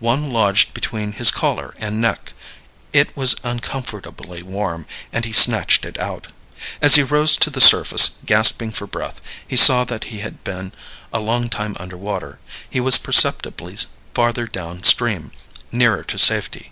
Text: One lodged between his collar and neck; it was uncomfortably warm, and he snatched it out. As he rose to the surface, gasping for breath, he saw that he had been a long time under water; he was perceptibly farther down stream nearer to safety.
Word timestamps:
One 0.00 0.30
lodged 0.30 0.74
between 0.74 1.12
his 1.12 1.30
collar 1.30 1.72
and 1.78 2.02
neck; 2.02 2.34
it 2.92 3.16
was 3.16 3.34
uncomfortably 3.42 4.42
warm, 4.42 4.84
and 5.10 5.24
he 5.24 5.32
snatched 5.32 5.86
it 5.86 5.96
out. 5.98 6.26
As 6.82 6.96
he 6.96 7.02
rose 7.02 7.34
to 7.38 7.48
the 7.48 7.62
surface, 7.62 8.18
gasping 8.26 8.72
for 8.72 8.86
breath, 8.86 9.22
he 9.48 9.56
saw 9.56 9.84
that 9.84 10.04
he 10.12 10.18
had 10.18 10.44
been 10.44 10.72
a 11.14 11.20
long 11.20 11.48
time 11.48 11.78
under 11.80 11.96
water; 11.96 12.40
he 12.68 12.78
was 12.78 12.98
perceptibly 12.98 13.78
farther 14.12 14.46
down 14.46 14.82
stream 14.82 15.32
nearer 15.72 16.04
to 16.04 16.18
safety. 16.18 16.70